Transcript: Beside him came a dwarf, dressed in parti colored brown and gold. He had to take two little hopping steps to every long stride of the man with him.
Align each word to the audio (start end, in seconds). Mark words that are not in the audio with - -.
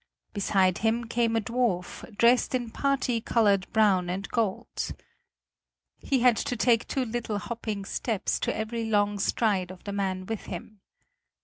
Beside 0.33 0.79
him 0.79 1.03
came 1.03 1.35
a 1.35 1.39
dwarf, 1.41 2.17
dressed 2.17 2.55
in 2.55 2.71
parti 2.71 3.21
colored 3.21 3.71
brown 3.71 4.09
and 4.09 4.27
gold. 4.29 4.93
He 5.99 6.21
had 6.21 6.37
to 6.37 6.55
take 6.57 6.87
two 6.87 7.05
little 7.05 7.37
hopping 7.37 7.85
steps 7.85 8.39
to 8.39 8.57
every 8.57 8.85
long 8.85 9.19
stride 9.19 9.69
of 9.69 9.83
the 9.83 9.93
man 9.93 10.25
with 10.25 10.45
him. 10.47 10.79